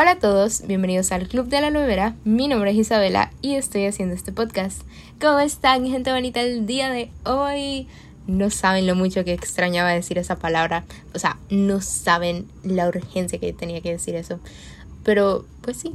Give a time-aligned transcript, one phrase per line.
[0.00, 2.16] Hola a todos, bienvenidos al Club de la Novera.
[2.24, 4.80] Mi nombre es Isabela y estoy haciendo este podcast.
[5.20, 7.86] ¿Cómo están, gente bonita, el día de hoy?
[8.26, 10.84] No saben lo mucho que extrañaba decir esa palabra.
[11.14, 14.40] O sea, no saben la urgencia que tenía que decir eso.
[15.04, 15.92] Pero, pues sí.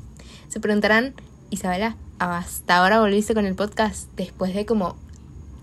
[0.50, 1.16] Se preguntarán,
[1.50, 4.98] Isabela, ¿hasta ahora volviste con el podcast después de como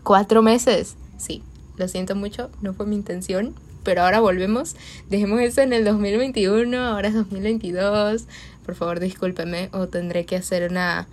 [0.02, 0.96] cuatro meses?
[1.16, 1.44] Sí,
[1.76, 4.76] lo siento mucho, no fue mi intención, pero ahora volvemos.
[5.08, 8.26] Dejemos eso en el 2021, ahora es 2022.
[8.64, 11.08] Por favor, discúlpeme o tendré que hacer una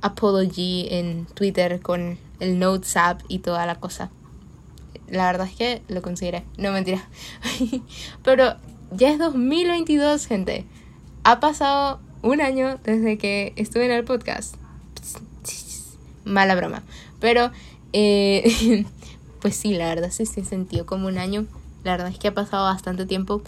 [0.00, 4.10] apology en Twitter con el Notes app y toda la cosa.
[5.08, 6.44] La verdad es que lo consideré.
[6.56, 7.06] No mentira.
[8.24, 8.56] pero
[8.90, 10.64] ya es 2022, gente.
[11.24, 14.56] Ha pasado un año desde que estuve en el podcast.
[16.24, 16.82] Mala broma.
[17.20, 17.50] Pero,
[17.92, 18.84] eh,
[19.40, 21.46] pues sí, la verdad sí se sintió como un año
[21.84, 23.42] la verdad es que ha pasado bastante tiempo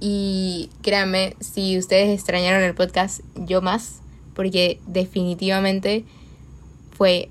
[0.00, 4.00] y créanme, si ustedes extrañaron el podcast, yo más,
[4.34, 6.04] porque definitivamente
[6.96, 7.28] fue...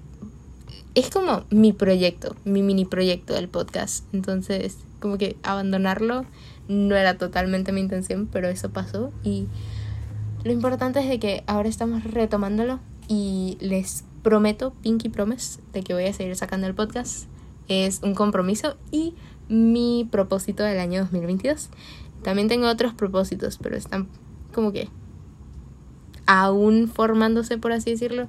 [0.96, 4.04] Es como mi proyecto, mi mini proyecto del podcast.
[4.14, 6.26] Entonces, como que abandonarlo
[6.68, 9.48] no era totalmente mi intención, pero eso pasó y
[10.44, 15.94] lo importante es de que ahora estamos retomándolo y les prometo, Pinky Promise, de que
[15.94, 17.26] voy a seguir sacando el podcast.
[17.70, 19.14] Es un compromiso y
[19.48, 21.70] mi propósito del año 2022.
[22.24, 24.08] También tengo otros propósitos, pero están
[24.54, 24.90] como que
[26.26, 28.28] aún formándose, por así decirlo.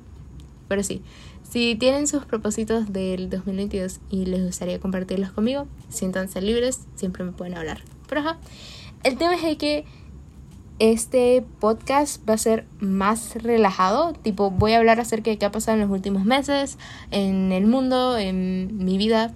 [0.68, 1.02] Pero sí,
[1.42, 7.32] si tienen sus propósitos del 2022 y les gustaría compartirlos conmigo, siéntanse libres, siempre me
[7.32, 7.82] pueden hablar.
[8.08, 8.38] Pero ajá,
[9.02, 9.84] el tema es que
[10.80, 15.52] este podcast va a ser más relajado, tipo voy a hablar acerca de qué ha
[15.52, 16.78] pasado en los últimos meses,
[17.10, 19.32] en el mundo, en mi vida,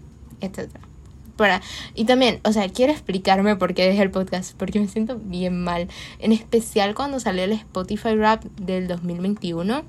[1.36, 1.60] para...
[1.94, 5.62] Y también, o sea, quiero explicarme por qué dejé el podcast, porque me siento bien
[5.62, 5.88] mal.
[6.18, 9.82] En especial cuando salió el Spotify Rap del 2021,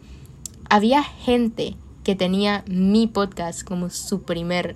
[0.70, 4.76] había gente que tenía mi podcast como su primer,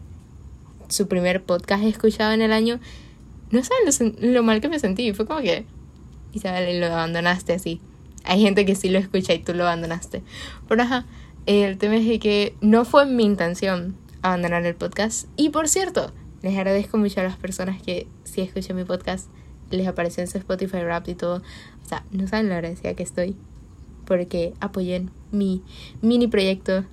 [0.88, 2.80] su primer podcast escuchado en el año.
[3.52, 5.12] No saben lo, mal que me sentí.
[5.14, 5.66] Fue como que,
[6.34, 7.82] Isabel, lo abandonaste así.
[8.24, 10.22] Hay gente que sí lo escucha y tú lo abandonaste.
[10.68, 11.06] Pero ajá,
[11.46, 15.28] el tema es que no fue mi intención abandonar el podcast.
[15.36, 19.30] Y por cierto, les agradezco mucho a las personas que si escuchan mi podcast
[19.72, 21.38] les apareció en su Spotify Rap y todo.
[21.84, 23.36] O sea, no saben la agradecida que estoy
[24.06, 25.62] porque apoyen mi
[26.02, 26.84] mini proyecto.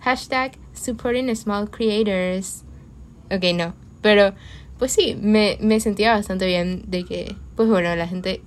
[0.00, 2.64] Hashtag supporting small creators.
[3.30, 3.74] Ok, no.
[4.02, 4.34] Pero,
[4.78, 8.42] pues sí, me, me sentía bastante bien de que, pues bueno, la gente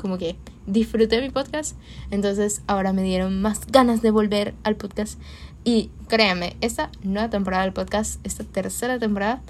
[0.00, 1.76] como que disfruté mi podcast.
[2.10, 5.20] Entonces ahora me dieron más ganas de volver al podcast.
[5.64, 9.42] Y créanme, esta nueva temporada del podcast, esta tercera temporada,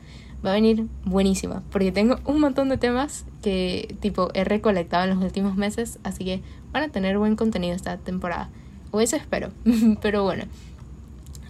[0.45, 5.11] va a venir buenísima, porque tengo un montón de temas que tipo he recolectado en
[5.11, 8.49] los últimos meses, así que van a tener buen contenido esta temporada.
[8.91, 9.51] O eso espero.
[10.03, 10.45] Pero bueno.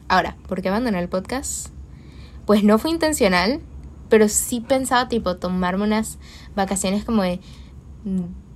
[0.09, 1.69] Ahora, ¿por qué abandoné el podcast?
[2.45, 3.61] Pues no fue intencional,
[4.09, 6.19] pero sí pensaba tipo tomarme unas
[6.57, 7.39] vacaciones como de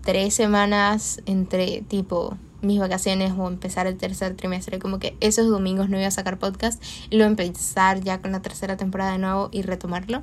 [0.04, 5.88] tres semanas entre tipo mis vacaciones o empezar el tercer trimestre, como que esos domingos
[5.88, 9.48] no iba a sacar podcast y luego empezar ya con la tercera temporada de nuevo
[9.52, 10.22] y retomarlo,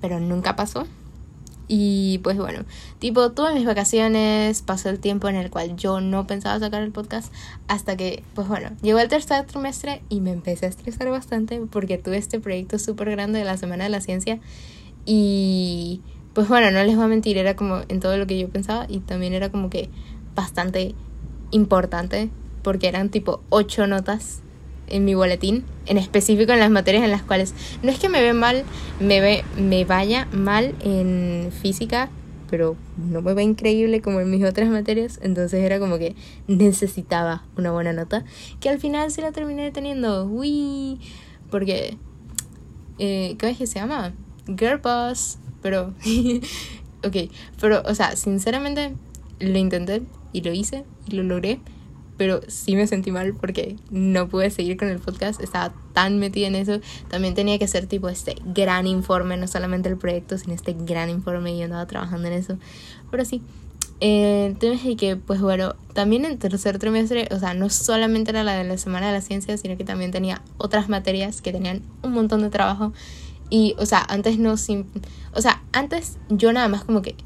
[0.00, 0.86] pero nunca pasó.
[1.68, 2.64] Y pues bueno,
[2.98, 6.92] tipo, tuve mis vacaciones, pasó el tiempo en el cual yo no pensaba sacar el
[6.92, 7.32] podcast
[7.68, 11.98] hasta que, pues bueno, llegó el tercer trimestre y me empecé a estresar bastante porque
[11.98, 14.38] tuve este proyecto súper grande de la Semana de la Ciencia
[15.06, 16.02] y
[16.34, 18.86] pues bueno, no les voy a mentir, era como en todo lo que yo pensaba
[18.88, 19.90] y también era como que
[20.34, 20.94] bastante
[21.50, 22.30] importante
[22.62, 24.40] porque eran tipo ocho notas
[24.86, 28.22] en mi boletín, en específico en las materias en las cuales no es que me
[28.22, 28.64] ve mal,
[29.00, 32.10] me ve me vaya mal en física,
[32.50, 36.14] pero no me ve increíble como en mis otras materias, entonces era como que
[36.46, 38.24] necesitaba una buena nota,
[38.60, 41.00] que al final se la terminé teniendo, uy,
[41.50, 41.96] porque
[42.98, 44.12] eh, ¿qué es que se llama?
[44.46, 44.80] Girl
[45.62, 45.94] pero
[47.04, 47.16] ok,
[47.60, 48.94] pero o sea, sinceramente
[49.40, 50.02] lo intenté
[50.32, 51.60] y lo hice y lo logré,
[52.16, 56.46] pero sí me sentí mal porque no pude seguir con el podcast, estaba tan metida
[56.46, 60.54] en eso, también tenía que hacer tipo este gran informe, no solamente el proyecto, sino
[60.54, 62.58] este gran informe y yo andaba trabajando en eso,
[63.10, 63.42] pero sí.
[64.04, 68.56] Eh, entonces, que pues bueno, también en tercer trimestre, o sea, no solamente era la
[68.56, 72.12] de la Semana de la Ciencia, sino que también tenía otras materias que tenían un
[72.12, 72.92] montón de trabajo.
[73.54, 77.16] Y, o sea, antes no, o sea, antes yo nada más como que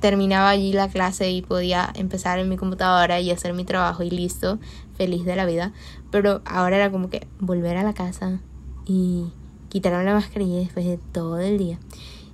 [0.00, 4.10] terminaba allí la clase y podía empezar en mi computadora y hacer mi trabajo y
[4.10, 4.58] listo,
[4.98, 5.72] feliz de la vida.
[6.10, 8.42] Pero ahora era como que volver a la casa
[8.84, 9.32] y
[9.70, 11.78] quitarme la mascarilla después de todo el día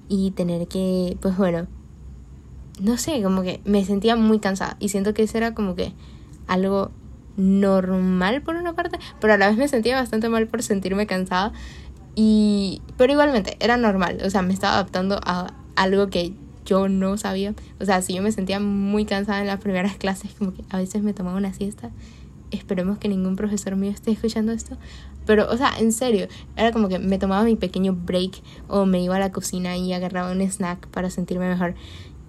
[0.09, 1.69] y tener que, pues bueno,
[2.81, 5.93] no sé, como que me sentía muy cansada y siento que ese era como que
[6.49, 6.91] algo
[7.37, 11.53] normal por una parte, pero a la vez me sentía bastante mal por sentirme cansada.
[12.97, 16.33] Pero igualmente, era normal, o sea, me estaba adaptando a algo que
[16.67, 17.55] yo no sabía.
[17.81, 20.79] O sea, si yo me sentía muy cansada en las primeras clases, como que a
[20.79, 21.91] veces me tomaba una siesta.
[22.51, 24.77] Esperemos que ningún profesor mío esté escuchando esto.
[25.27, 26.27] Pero, o sea, en serio,
[26.57, 29.93] era como que me tomaba mi pequeño break o me iba a la cocina y
[29.93, 31.75] agarraba un snack para sentirme mejor.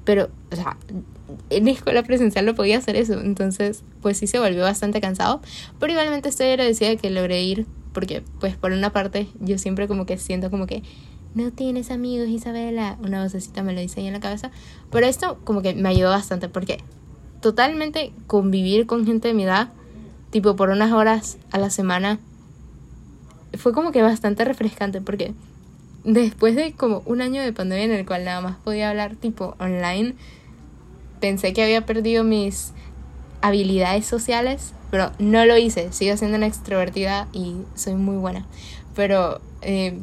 [0.03, 0.77] Pero, o sea,
[1.49, 3.19] en la escuela presencial no podía hacer eso.
[3.19, 5.41] Entonces, pues sí se volvió bastante cansado.
[5.79, 7.65] Pero igualmente estoy agradecida de que logré ir
[7.99, 10.83] porque pues por una parte yo siempre como que siento como que
[11.35, 14.51] no tienes amigos Isabela, una vocecita me lo dice ahí en la cabeza,
[14.89, 16.77] pero esto como que me ayudó bastante porque
[17.41, 19.73] totalmente convivir con gente de mi edad,
[20.29, 22.19] tipo por unas horas a la semana,
[23.57, 25.33] fue como que bastante refrescante porque
[26.05, 29.57] después de como un año de pandemia en el cual nada más podía hablar tipo
[29.59, 30.15] online,
[31.19, 32.71] pensé que había perdido mis
[33.41, 35.91] habilidades sociales, pero no lo hice.
[35.91, 38.45] Sigo siendo una extrovertida y soy muy buena.
[38.95, 39.99] Pero eh,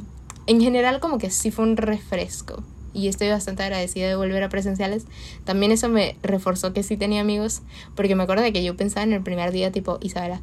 [0.46, 2.62] en general como que sí fue un refresco.
[2.94, 5.04] Y estoy bastante agradecida de volver a presenciales.
[5.44, 7.62] También eso me reforzó que sí tenía amigos.
[7.94, 10.40] Porque me acuerdo de que yo pensaba en el primer día tipo, Isabela,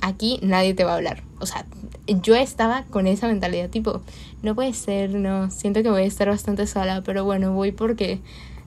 [0.00, 1.22] aquí nadie te va a hablar.
[1.40, 1.66] O sea,
[2.06, 4.02] yo estaba con esa mentalidad tipo,
[4.42, 8.20] no puede ser, no, siento que voy a estar bastante sola, pero bueno, voy porque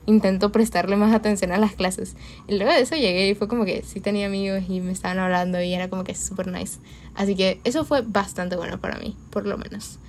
[0.05, 2.15] intento prestarle más atención a las clases.
[2.47, 5.19] Y luego de eso llegué y fue como que sí tenía amigos y me estaban
[5.19, 6.79] hablando y era como que súper nice.
[7.15, 9.99] Así que eso fue bastante bueno para mí, por lo menos.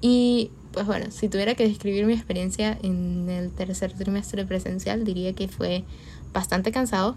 [0.00, 5.32] Y pues bueno, si tuviera que describir mi experiencia en el tercer trimestre presencial, diría
[5.34, 5.84] que fue
[6.32, 7.16] bastante cansado,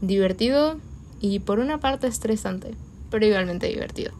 [0.00, 0.80] divertido
[1.20, 2.74] y por una parte estresante,
[3.10, 4.12] pero igualmente divertido.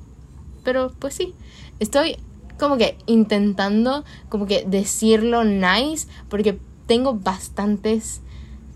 [0.62, 1.34] Pero pues sí,
[1.80, 2.16] estoy
[2.58, 6.58] como que intentando como que decirlo nice porque
[6.88, 8.20] tengo bastantes,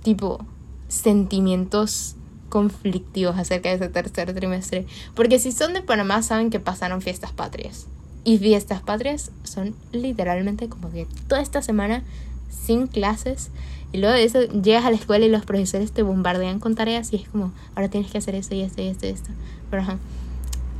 [0.05, 0.45] tipo,
[0.87, 2.15] sentimientos
[2.51, 4.87] conflictivos acerca de ese tercer trimestre.
[5.15, 7.87] Porque si son de Panamá, saben que pasaron fiestas patrias.
[8.25, 12.05] Y fiestas patrias son literalmente como que toda esta semana
[12.51, 13.51] sin clases.
[13.91, 17.13] Y luego de eso llegas a la escuela y los profesores te bombardean con tareas
[17.13, 19.31] y es como, ahora tienes que hacer esto y esto y esto y esto.
[19.71, 19.85] Pero.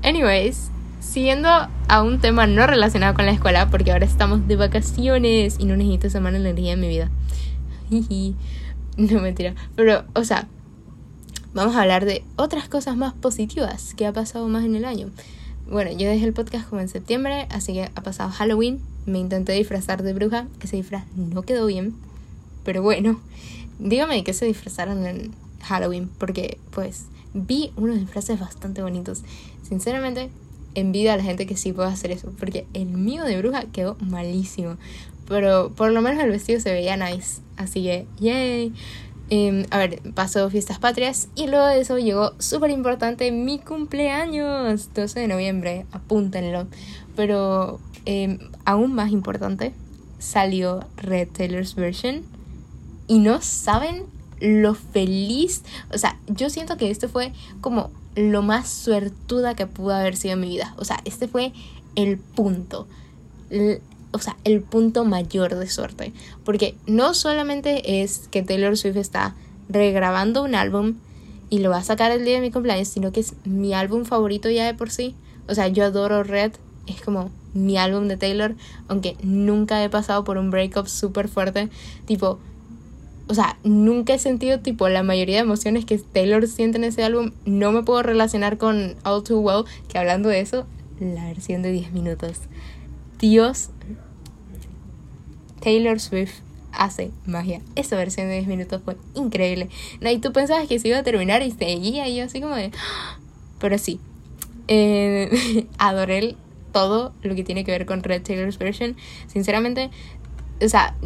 [0.03, 0.71] Anyways,
[1.03, 5.65] siguiendo a un tema no relacionado con la escuela, porque ahora estamos de vacaciones y
[5.65, 7.11] no necesito esa mala energía en mi vida.
[8.97, 9.55] no mentira.
[9.75, 10.47] Pero, o sea,
[11.53, 15.11] vamos a hablar de otras cosas más positivas que ha pasado más en el año.
[15.71, 18.81] Bueno, yo dejé el podcast como en septiembre, así que ha pasado Halloween.
[19.05, 20.47] Me intenté disfrazar de bruja.
[20.61, 21.95] Ese disfraz no quedó bien.
[22.65, 23.21] Pero bueno,
[23.79, 25.33] dígame qué se disfrazaron en
[25.63, 29.23] Halloween, porque pues vi unos disfraces bastante bonitos.
[29.63, 30.31] Sinceramente,
[30.75, 33.97] envidia a la gente que sí puede hacer eso, porque el mío de bruja quedó
[34.01, 34.77] malísimo.
[35.29, 37.41] Pero por lo menos el vestido se veía nice.
[37.57, 38.73] Así que, yay.
[39.31, 44.93] Em, a ver, pasó fiestas patrias y luego de eso llegó súper importante mi cumpleaños,
[44.93, 46.67] 12 de noviembre, apúntenlo.
[47.17, 49.73] Pero em, aún más importante,
[50.19, 52.23] salió Red Taylor's Version
[53.09, 54.05] y no saben
[54.43, 55.63] lo feliz,
[55.95, 60.35] o sea, yo siento que esto fue como lo más suertuda que pudo haber sido
[60.35, 60.75] en mi vida.
[60.79, 61.53] O sea, este fue
[61.95, 62.87] el punto.
[64.11, 66.13] o sea, el punto mayor de suerte.
[66.45, 69.35] Porque no solamente es que Taylor Swift está
[69.69, 70.97] regrabando un álbum
[71.49, 74.05] y lo va a sacar el día de mi cumpleaños, sino que es mi álbum
[74.05, 75.15] favorito ya de por sí.
[75.49, 76.53] O sea, yo adoro Red.
[76.87, 78.57] Es como mi álbum de Taylor,
[78.89, 81.69] aunque nunca he pasado por un breakup súper fuerte.
[82.07, 82.41] Tipo,
[83.29, 87.05] o sea, nunca he sentido tipo la mayoría de emociones que Taylor siente en ese
[87.05, 87.33] álbum.
[87.45, 90.67] No me puedo relacionar con All Too Well, que hablando de eso,
[91.01, 92.41] la versión de 10 minutos.
[93.19, 93.71] Dios,
[95.61, 96.41] Taylor Swift
[96.73, 97.61] hace magia.
[97.77, 99.69] Esa versión de 10 minutos fue increíble.
[100.01, 102.55] No, y tú pensabas que se iba a terminar y seguía y yo así como
[102.55, 102.73] de...
[103.61, 104.01] Pero sí,
[104.67, 106.35] eh, adoré
[106.73, 108.97] todo lo que tiene que ver con Red Taylor's Version.
[109.29, 109.91] Sinceramente,
[110.61, 110.97] o sea,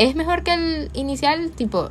[0.00, 1.50] ¿Es mejor que el inicial?
[1.50, 1.90] Tipo,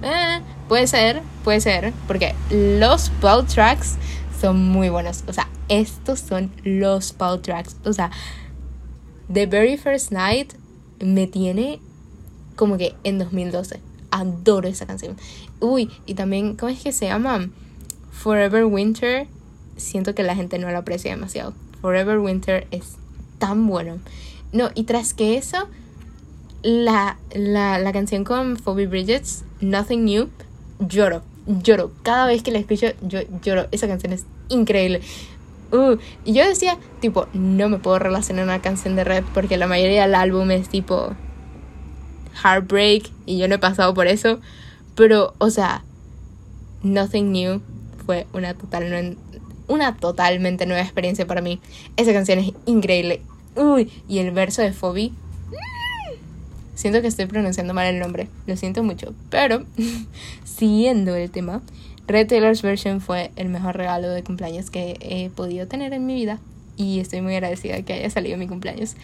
[0.00, 3.96] eh, puede ser, puede ser, porque los Paul tracks
[4.40, 5.24] son muy buenos.
[5.26, 7.74] O sea, estos son los Paul tracks.
[7.84, 8.12] O sea,
[9.32, 10.52] The Very First Night
[11.00, 11.80] me tiene
[12.54, 13.80] como que en 2012.
[14.12, 15.16] Adoro esa canción.
[15.58, 17.50] Uy, y también, ¿cómo es que se llama?
[18.12, 19.26] Forever Winter.
[19.76, 21.54] Siento que la gente no lo aprecia demasiado.
[21.80, 22.98] Forever Winter es
[23.38, 23.98] tan bueno.
[24.52, 25.66] No, y tras que eso,
[26.62, 30.28] la, la, la canción con Phoebe Bridges, Nothing New,
[30.78, 31.92] lloro, lloro.
[32.02, 33.66] Cada vez que la escucho, yo lloro.
[33.72, 35.00] Esa canción es increíble.
[35.72, 39.66] Uh, y yo decía, tipo, no me puedo relacionar una canción de Red porque la
[39.66, 41.14] mayoría del álbum es tipo
[42.42, 44.38] Heartbreak y yo no he pasado por eso.
[44.94, 45.82] Pero, o sea,
[46.82, 47.62] Nothing New
[48.04, 49.16] fue una total
[49.68, 51.60] una totalmente nueva experiencia para mí.
[51.96, 53.22] Esa canción es increíble.
[53.56, 55.12] Uy, y el verso de Phoebe.
[56.82, 59.14] Siento que estoy pronunciando mal el nombre, lo siento mucho.
[59.30, 59.62] Pero,
[60.44, 61.62] siguiendo el tema,
[62.08, 66.16] Red Taylor's Version fue el mejor regalo de cumpleaños que he podido tener en mi
[66.16, 66.40] vida.
[66.76, 68.96] Y estoy muy agradecida de que haya salido mi cumpleaños.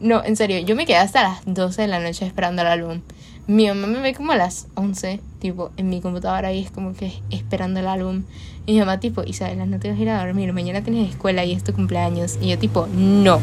[0.00, 3.02] No, en serio, yo me quedé hasta las 12 de la noche esperando el álbum.
[3.46, 6.94] Mi mamá me ve como a las 11, tipo, en mi computadora y es como
[6.94, 8.22] que esperando el álbum.
[8.64, 11.44] Y mi mamá, tipo, Isabela, no te vas a ir a dormir, mañana tienes escuela
[11.44, 12.38] y es tu cumpleaños.
[12.40, 13.42] Y yo, tipo, no.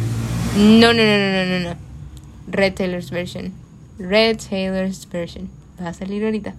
[0.58, 1.76] No, no, no, no, no, no.
[2.48, 3.63] Red Taylor's Version.
[4.00, 5.50] Red Taylor's Version.
[5.82, 6.54] Va a salir ahorita.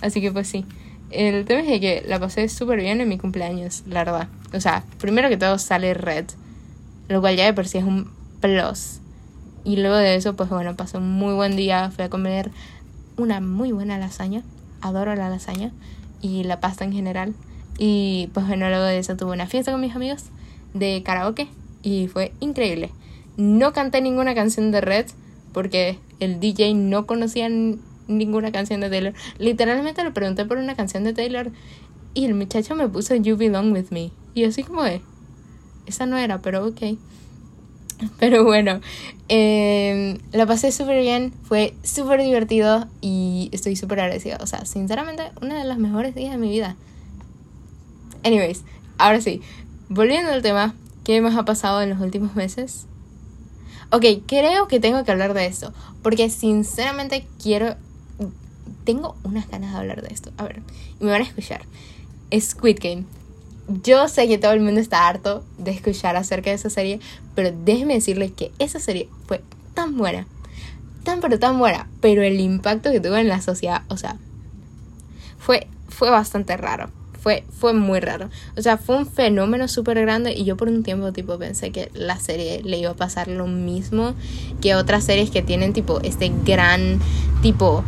[0.00, 0.64] Así que, pues sí.
[1.10, 4.28] El tema es que la pasé súper bien en mi cumpleaños, la verdad.
[4.52, 6.26] O sea, primero que todo sale Red.
[7.08, 9.00] Lo cual ya de por sí es un plus.
[9.64, 11.90] Y luego de eso, pues bueno, pasé un muy buen día.
[11.90, 12.50] Fui a comer
[13.16, 14.42] una muy buena lasaña.
[14.80, 15.72] Adoro la lasaña
[16.20, 17.34] y la pasta en general.
[17.78, 20.24] Y pues bueno, luego de eso tuve una fiesta con mis amigos
[20.74, 21.48] de karaoke
[21.82, 22.90] y fue increíble.
[23.36, 25.06] No canté ninguna canción de Red
[25.52, 27.48] porque el DJ no conocía
[28.08, 29.14] ninguna canción de Taylor.
[29.38, 31.50] Literalmente le pregunté por una canción de Taylor
[32.14, 34.10] y el muchacho me puso You Belong With Me.
[34.34, 35.00] Y así como de,
[35.86, 36.80] esa no era, pero ok.
[38.20, 38.80] Pero bueno,
[39.28, 44.38] eh, la pasé súper bien, fue súper divertido y estoy súper agradecida.
[44.40, 46.76] O sea, sinceramente, una de las mejores días de mi vida.
[48.22, 48.62] Anyways,
[48.98, 49.42] ahora sí,
[49.88, 52.86] volviendo al tema, ¿qué más ha pasado en los últimos meses?
[53.90, 57.76] Ok, creo que tengo que hablar de esto, porque sinceramente quiero...
[58.84, 60.30] Tengo unas ganas de hablar de esto.
[60.36, 60.62] A ver,
[61.00, 61.62] y me van a escuchar.
[62.32, 63.04] Squid Game
[63.68, 67.00] yo sé que todo el mundo está harto de escuchar acerca de esa serie,
[67.34, 69.42] pero déjeme decirles que esa serie fue
[69.74, 70.26] tan buena,
[71.04, 74.16] tan pero tan buena, pero el impacto que tuvo en la sociedad, o sea,
[75.38, 76.90] fue, fue bastante raro.
[77.28, 78.30] Fue, fue muy raro.
[78.56, 81.90] O sea, fue un fenómeno súper grande y yo por un tiempo tipo pensé que
[81.92, 84.14] la serie le iba a pasar lo mismo
[84.62, 86.98] que otras series que tienen tipo este gran
[87.42, 87.84] tipo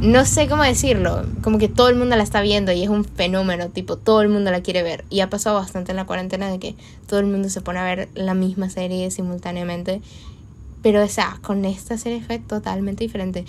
[0.00, 3.04] no sé cómo decirlo, como que todo el mundo la está viendo y es un
[3.04, 5.04] fenómeno, tipo, todo el mundo la quiere ver.
[5.10, 6.74] Y ha pasado bastante en la cuarentena de que
[7.06, 10.02] todo el mundo se pone a ver la misma serie simultáneamente.
[10.82, 13.44] Pero, o sea, con esta serie fue totalmente diferente.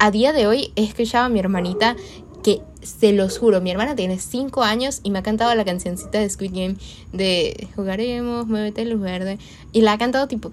[0.00, 1.94] A día de hoy he escuchado a mi hermanita
[2.42, 6.18] que, se los juro, mi hermana tiene 5 años y me ha cantado la cancioncita
[6.18, 6.76] de Squid Game
[7.12, 9.38] de Jugaremos, Muévete luz verde.
[9.72, 10.50] Y la ha cantado tipo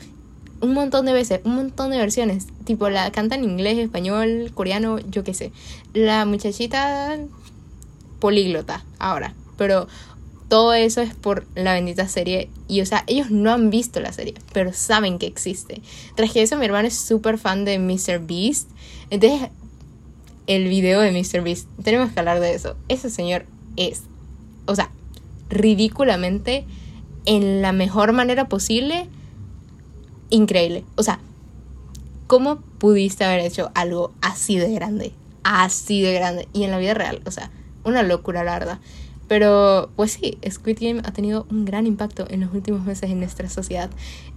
[0.62, 2.48] un montón de veces, un montón de versiones.
[2.65, 5.51] Tipo, la canta en inglés, español, coreano, yo qué sé.
[5.93, 7.17] La muchachita
[8.19, 9.34] políglota ahora.
[9.58, 9.88] Pero
[10.50, 12.50] todo eso es por la bendita serie.
[12.67, 15.81] Y o sea, ellos no han visto la serie, pero saben que existe.
[16.15, 18.19] Tras que eso, mi hermano es súper fan de Mr.
[18.19, 18.69] Beast.
[19.10, 19.50] Entonces,
[20.50, 21.44] el video de Mr.
[21.44, 22.75] Beast, tenemos que hablar de eso.
[22.88, 24.01] Ese señor es,
[24.65, 24.89] o sea,
[25.48, 26.65] ridículamente,
[27.25, 29.08] en la mejor manera posible,
[30.32, 30.86] increíble.
[30.96, 31.20] O sea,
[32.25, 35.13] ¿cómo pudiste haber hecho algo así de grande?
[35.44, 36.48] Así de grande.
[36.51, 37.51] Y en la vida real, o sea,
[37.84, 38.79] una locura, la verdad.
[39.27, 43.20] Pero, pues sí, Squid Game ha tenido un gran impacto en los últimos meses en
[43.20, 43.91] nuestra sociedad.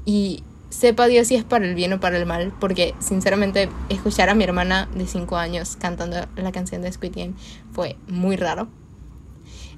[0.05, 4.31] Y sepa Dios si es para el bien o para el mal, porque sinceramente escuchar
[4.31, 7.35] a mi hermana de 5 años cantando la canción de Squid Game
[7.73, 8.69] fue muy raro.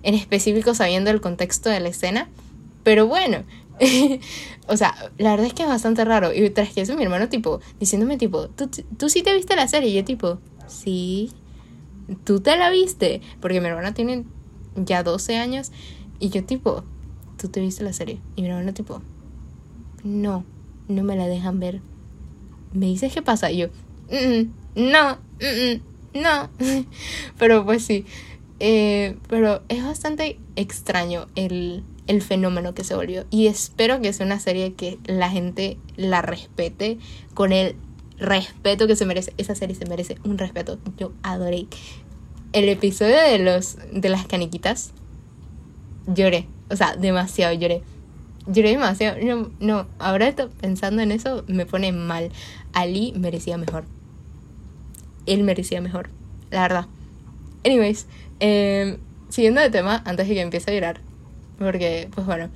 [0.04, 2.28] En específico sabiendo el contexto de la escena.
[2.84, 3.44] Pero bueno,
[4.68, 6.32] o sea, la verdad es que es bastante raro.
[6.32, 9.66] Y tras que eso, mi hermano, tipo, diciéndome, tipo, ¿tú, tú sí te viste la
[9.66, 9.88] serie.
[9.88, 11.32] Y yo, tipo, sí.
[12.24, 13.22] ¿Tú te la viste?
[13.40, 14.24] Porque mi hermana tiene
[14.76, 15.72] ya 12 años.
[16.20, 16.84] Y yo, tipo,
[17.38, 18.20] ¿tú te viste la serie?
[18.36, 19.00] Y mi hermano, tipo,
[20.04, 20.44] no,
[20.88, 21.80] no me la dejan ver.
[22.72, 23.50] ¿Me dices qué pasa?
[23.50, 23.68] Y yo,
[24.74, 25.18] no,
[26.14, 26.50] no.
[27.38, 28.04] pero pues sí.
[28.60, 33.24] Eh, pero es bastante extraño el el fenómeno que se volvió.
[33.30, 36.98] Y espero que sea una serie que la gente la respete
[37.34, 37.76] con el
[38.18, 39.32] respeto que se merece.
[39.38, 40.78] Esa serie se merece un respeto.
[40.96, 41.66] Yo adoré.
[42.52, 44.92] El episodio de los de las caniquitas
[46.06, 47.82] lloré, o sea, demasiado lloré.
[48.46, 49.16] Lloré demasiado.
[49.22, 52.30] No, no, ahora estoy pensando en eso me pone mal.
[52.72, 53.84] Ali merecía mejor.
[55.26, 56.10] Él merecía mejor,
[56.50, 56.86] la verdad.
[57.64, 58.06] Anyways,
[58.40, 58.98] eh,
[59.30, 61.00] siguiendo de tema, antes de que empiece a llorar,
[61.58, 62.50] porque, pues bueno,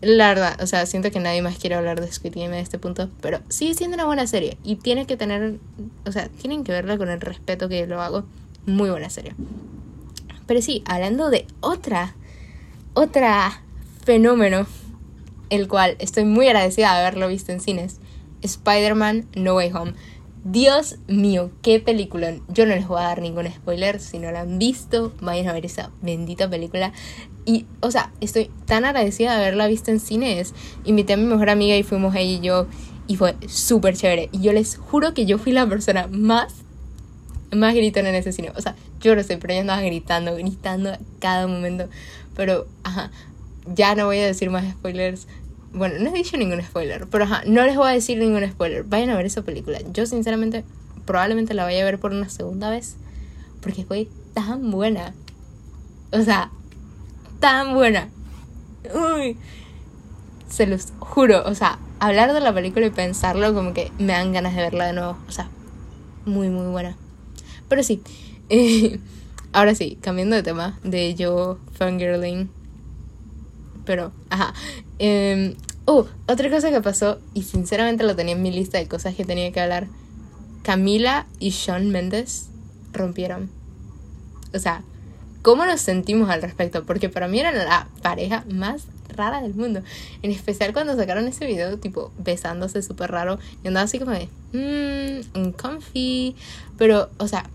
[0.00, 2.78] la verdad, o sea, siento que nadie más quiere hablar de Squid Game en este
[2.78, 5.58] punto, pero sigue siendo una buena serie y tiene que tener,
[6.04, 8.24] o sea, tienen que verla con el respeto que lo hago.
[8.66, 9.34] Muy buena serie.
[10.46, 12.14] Pero sí, hablando de otra,
[12.94, 13.62] otra
[14.04, 14.66] fenómeno,
[15.54, 18.00] el cual estoy muy agradecida de haberlo visto en cines,
[18.42, 19.94] Spider-Man No Way Home.
[20.44, 22.34] Dios mío, qué película.
[22.48, 23.98] Yo no les voy a dar ningún spoiler.
[23.98, 26.92] Si no la han visto, vayan a ver esa bendita película.
[27.46, 30.52] Y, o sea, estoy tan agradecida de haberla visto en cines.
[30.84, 32.66] Invité a mi mejor amiga y fuimos ella y yo.
[33.06, 34.28] Y fue súper chévere.
[34.32, 36.52] Y yo les juro que yo fui la persona más,
[37.50, 38.52] más gritona en ese cine.
[38.54, 41.88] O sea, yo lo sé, pero yo andaba gritando, gritando a cada momento.
[42.36, 43.10] Pero, ajá,
[43.74, 45.26] ya no voy a decir más spoilers.
[45.74, 48.84] Bueno, no he dicho ningún spoiler, pero ajá, no les voy a decir ningún spoiler.
[48.84, 49.80] Vayan a ver esa película.
[49.92, 50.64] Yo sinceramente
[51.04, 52.96] probablemente la vaya a ver por una segunda vez
[53.60, 55.14] porque fue tan buena.
[56.12, 56.52] O sea,
[57.40, 58.08] tan buena.
[58.94, 59.36] Uy.
[60.48, 64.32] Se los juro, o sea, hablar de la película y pensarlo como que me dan
[64.32, 65.16] ganas de verla de nuevo.
[65.28, 65.48] O sea,
[66.24, 66.96] muy, muy buena.
[67.68, 68.00] Pero sí,
[69.52, 72.48] ahora sí, cambiando de tema, de yo fangirling
[73.84, 74.54] pero, ajá.
[74.98, 79.24] Eh, otra cosa que pasó, y sinceramente lo tenía en mi lista de cosas que
[79.24, 79.86] tenía que hablar.
[80.62, 82.48] Camila y Sean Mendes
[82.92, 83.50] rompieron.
[84.54, 84.82] O sea,
[85.42, 86.84] ¿cómo nos sentimos al respecto?
[86.84, 89.82] Porque para mí eran la pareja más rara del mundo.
[90.22, 93.38] En especial cuando sacaron ese video, tipo, besándose súper raro.
[93.62, 96.34] Y andaba así como de, mmm, uncomfy.
[96.78, 97.50] Pero, o sea,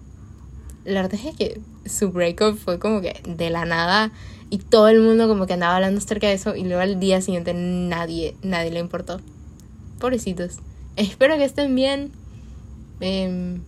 [0.86, 4.12] la verdad es que su breakup fue como que de la nada
[4.50, 7.22] y todo el mundo como que andaba hablando acerca de eso y luego al día
[7.22, 9.22] siguiente nadie, nadie le importó.
[10.00, 10.58] Pobrecitos.
[10.96, 12.12] Espero que estén bien.
[13.00, 13.62] Em,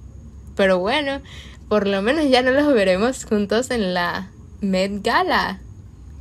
[0.56, 1.22] pero bueno,
[1.70, 5.60] por lo menos ya no los veremos juntos en la Met Gala.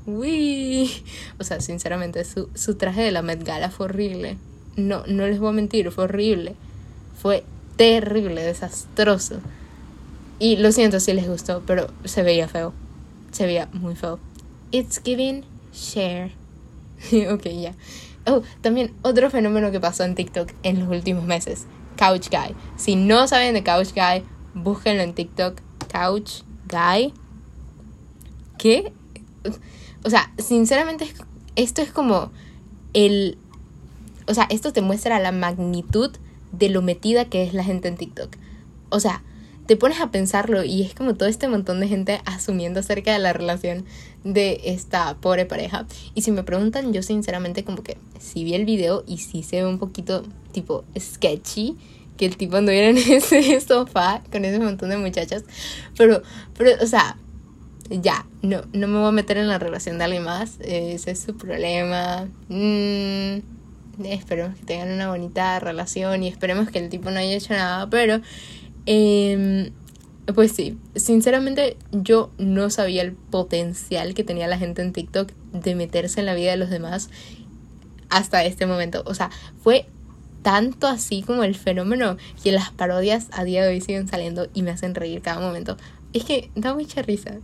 [0.07, 0.90] Uy.
[1.38, 4.37] O sea, sinceramente, su, su traje de la Met Gala fue horrible.
[4.76, 6.55] No, no les voy a mentir, fue horrible.
[7.21, 7.45] Fue
[7.76, 9.40] terrible, desastroso.
[10.38, 12.73] Y lo siento si les gustó, pero se veía feo.
[13.31, 14.19] Se veía muy feo.
[14.73, 16.33] It's giving share.
[17.31, 17.75] ok, ya.
[18.27, 21.67] Oh, también otro fenómeno que pasó en TikTok en los últimos meses.
[21.97, 22.55] Couch Guy.
[22.77, 24.23] Si no saben de Couch Guy,
[24.55, 25.61] búsquenlo en TikTok.
[25.93, 27.12] Couch Guy.
[28.59, 28.93] ¿Qué?
[30.05, 31.12] O sea, sinceramente
[31.57, 32.31] esto es como
[32.93, 33.39] el...
[34.26, 36.11] O sea, esto te muestra la magnitud
[36.52, 38.37] de lo metida que es la gente en TikTok.
[38.91, 39.23] O sea,
[39.71, 43.21] te pones a pensarlo y es como todo este montón de gente asumiendo acerca de
[43.21, 43.85] la relación
[44.25, 45.87] de esta pobre pareja.
[46.13, 49.63] Y si me preguntan, yo sinceramente como que si vi el video y si se
[49.63, 51.76] ve un poquito tipo sketchy
[52.17, 55.45] que el tipo anduviera en ese sofá con ese montón de muchachas.
[55.97, 56.21] Pero,
[56.59, 57.17] pero, o sea,
[57.91, 60.59] ya, no, no me voy a meter en la relación de alguien más.
[60.59, 62.26] Ese es su problema.
[62.49, 63.39] Mm,
[64.04, 67.89] esperemos que tengan una bonita relación y esperemos que el tipo no haya hecho nada,
[67.89, 68.21] pero
[68.86, 69.71] eh,
[70.34, 75.75] pues sí, sinceramente yo no sabía el potencial que tenía la gente en TikTok de
[75.75, 77.10] meterse en la vida de los demás
[78.08, 79.02] hasta este momento.
[79.06, 79.30] O sea,
[79.62, 79.86] fue
[80.43, 84.62] tanto así como el fenómeno que las parodias a día de hoy siguen saliendo y
[84.62, 85.76] me hacen reír cada momento.
[86.12, 87.36] Es que da mucha risa.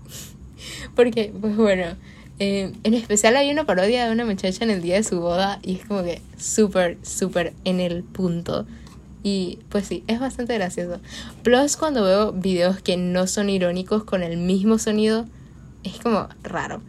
[0.94, 1.96] Porque, pues bueno,
[2.38, 5.58] eh, en especial hay una parodia de una muchacha en el día de su boda
[5.62, 8.66] y es como que súper, súper en el punto.
[9.28, 11.00] Y pues sí, es bastante gracioso.
[11.42, 15.24] Plus cuando veo videos que no son irónicos con el mismo sonido,
[15.82, 16.80] es como raro.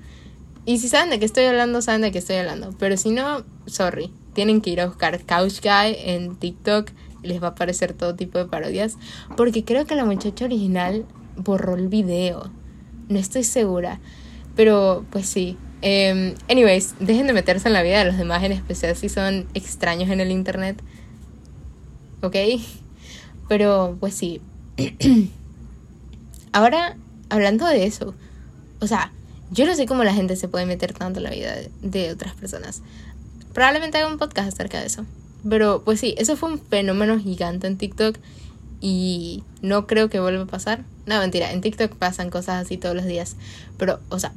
[0.63, 2.75] Y si saben de qué estoy hablando, saben de qué estoy hablando.
[2.77, 4.11] Pero si no, sorry.
[4.35, 6.91] Tienen que ir a buscar Couch Guy en TikTok.
[7.23, 8.99] Les va a aparecer todo tipo de parodias.
[9.35, 12.51] Porque creo que la muchacha original borró el video.
[13.09, 13.99] No estoy segura.
[14.55, 15.57] Pero pues sí.
[15.81, 19.47] Em, anyways, dejen de meterse en la vida de los demás, en especial si son
[19.55, 20.83] extraños en el internet.
[22.21, 22.35] ¿Ok?
[23.47, 24.41] Pero pues sí.
[26.51, 26.97] Ahora,
[27.29, 28.13] hablando de eso,
[28.79, 29.11] o sea,
[29.51, 32.33] yo no sé cómo la gente se puede meter tanto en la vida de, otras
[32.33, 32.81] personas.
[33.53, 35.05] Probablemente haga un podcast acerca de eso.
[35.47, 38.17] Pero pues sí, eso fue un fenómeno gigante en TikTok
[38.81, 40.83] y no creo que vuelva a pasar.
[41.05, 43.35] No, mentira, en TikTok pasan cosas así todos los días.
[43.77, 44.33] Pero, o sea,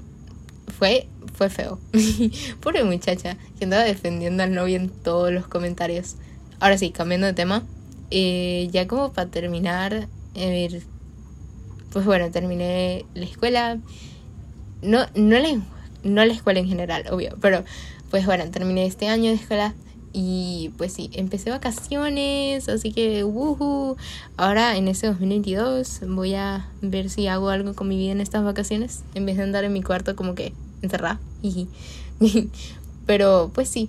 [0.79, 1.79] fue, fue feo.
[2.61, 6.15] Pobre muchacha que andaba defendiendo al novio en todos los comentarios.
[6.61, 7.65] Ahora sí, cambiando de tema.
[8.11, 10.09] Eh, ya como para terminar,
[11.93, 13.79] pues bueno, terminé la escuela.
[14.83, 15.61] No, no, la,
[16.05, 17.65] no la escuela en general, obvio, pero
[18.11, 19.75] pues bueno, terminé este año de escuela
[20.13, 23.97] y pues sí, empecé vacaciones, así que woohoo.
[24.37, 28.43] Ahora en ese 2022 voy a ver si hago algo con mi vida en estas
[28.43, 31.21] vacaciones en vez de andar en mi cuarto como que encerrada.
[33.07, 33.89] Pero pues sí,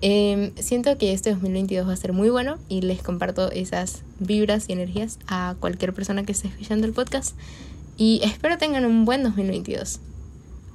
[0.00, 4.68] Em, siento que este 2022 va a ser muy bueno y les comparto esas vibras
[4.68, 7.36] y energías a cualquier persona que esté escuchando el podcast.
[7.96, 9.98] Y espero tengan un buen 2022.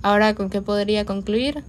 [0.02, 1.64] Ahora, ¿con qué podría concluir?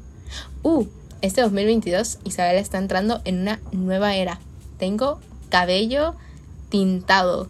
[0.64, 0.86] Uh,
[1.22, 4.40] este 2022 Isabela está entrando en una nueva era.
[4.78, 6.16] Tengo cabello
[6.70, 7.48] tintado.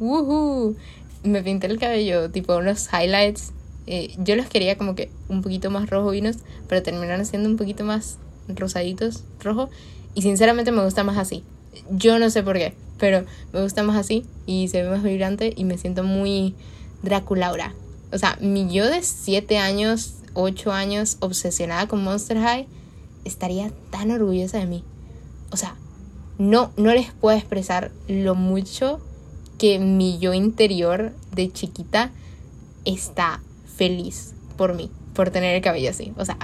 [0.00, 0.76] ¡Woohoo!
[1.24, 3.52] Me pinté el cabello, tipo unos highlights.
[3.86, 7.58] Eh, yo los quería como que un poquito más rojo vinos, pero terminaron siendo un
[7.58, 9.70] poquito más rosaditos, rojo.
[10.14, 11.42] Y sinceramente me gusta más así.
[11.90, 15.52] Yo no sé por qué, pero me gusta más así y se ve más vibrante
[15.54, 16.54] y me siento muy
[17.02, 17.74] Draculaura.
[18.12, 22.66] O sea, mi yo de 7 años, 8 años obsesionada con Monster High
[23.24, 24.84] estaría tan orgullosa de mí.
[25.50, 25.76] O sea,
[26.38, 29.00] no, no les puedo expresar lo mucho
[29.58, 32.12] que mi yo interior de chiquita
[32.84, 33.42] está
[33.76, 36.12] feliz por mí, por tener el cabello así.
[36.16, 36.36] O sea,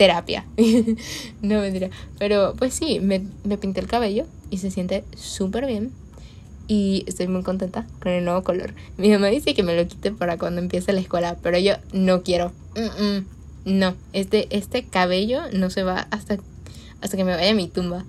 [0.00, 0.46] terapia.
[1.42, 1.90] no mentira.
[2.18, 5.92] Pero pues sí, me, me pinté el cabello y se siente súper bien.
[6.68, 8.72] Y estoy muy contenta con el nuevo color.
[8.96, 12.22] Mi mamá dice que me lo quite para cuando empiece la escuela, pero yo no
[12.22, 12.50] quiero.
[13.66, 16.38] no, este, este cabello no se va hasta,
[17.02, 18.06] hasta que me vaya a mi tumba.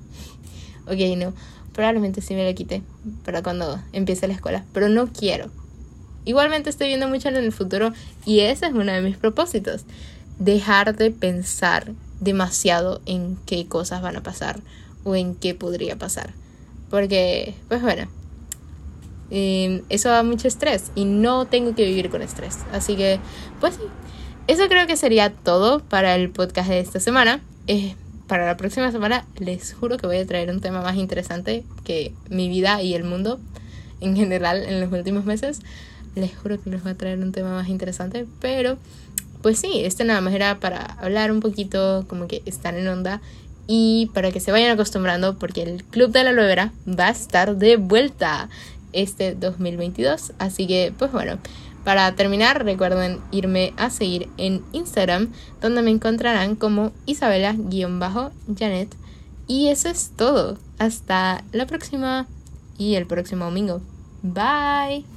[0.87, 1.33] Ok, no.
[1.73, 2.83] Probablemente sí me lo quite
[3.25, 5.51] para cuando empiece la escuela, pero no quiero.
[6.23, 7.91] Igualmente estoy viendo mucho en el futuro
[8.25, 9.83] y ese es uno de mis propósitos
[10.41, 14.59] dejar de pensar demasiado en qué cosas van a pasar
[15.03, 16.33] o en qué podría pasar.
[16.89, 18.07] Porque, pues bueno,
[19.29, 22.57] em, eso da mucho estrés y no tengo que vivir con estrés.
[22.73, 23.19] Así que,
[23.59, 23.83] pues sí,
[24.47, 27.39] eso creo que sería todo para el podcast de esta semana.
[27.67, 27.95] Eh,
[28.27, 32.13] para la próxima semana les juro que voy a traer un tema más interesante que
[32.29, 33.39] mi vida y el mundo
[33.99, 35.59] en general en los últimos meses.
[36.15, 38.77] Les juro que les voy a traer un tema más interesante, pero
[39.41, 43.21] pues sí, este nada más era para hablar un poquito, como que están en onda
[43.67, 47.55] y para que se vayan acostumbrando porque el Club de la Loera va a estar
[47.55, 48.49] de vuelta
[48.93, 50.33] este 2022.
[50.39, 51.37] Así que, pues bueno,
[51.83, 55.29] para terminar, recuerden irme a seguir en Instagram,
[55.61, 58.95] donde me encontrarán como Isabela-Janet.
[59.47, 60.57] Y eso es todo.
[60.77, 62.27] Hasta la próxima
[62.77, 63.81] y el próximo domingo.
[64.21, 65.10] Bye.